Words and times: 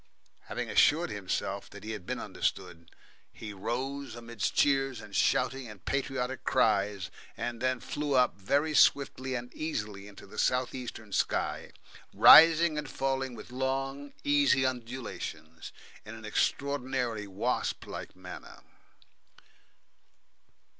And 0.39 0.47
having 0.47 0.67
assured 0.67 1.11
himself 1.11 1.69
that 1.69 1.83
he 1.83 1.91
had 1.91 2.07
been 2.07 2.17
understood, 2.19 2.89
he 3.31 3.53
rose 3.53 4.15
amidst 4.15 4.55
cheers 4.55 4.99
and 4.99 5.15
shouting 5.15 5.67
and 5.69 5.85
patriotic 5.85 6.43
cries, 6.43 7.11
and 7.37 7.61
then 7.61 7.79
flew 7.79 8.15
up 8.15 8.35
very 8.35 8.73
swiftly 8.73 9.35
and 9.35 9.53
easily 9.53 10.07
into 10.07 10.25
the 10.25 10.39
south 10.39 10.73
eastern 10.73 11.13
sky, 11.13 11.69
rising 12.15 12.79
and 12.79 12.89
falling 12.89 13.35
with 13.35 13.51
long, 13.51 14.13
easy 14.23 14.65
undulations 14.65 15.71
in 16.03 16.15
an 16.15 16.25
extraordinarily 16.25 17.27
wasp 17.27 17.85
like 17.85 18.15
manner. 18.15 18.63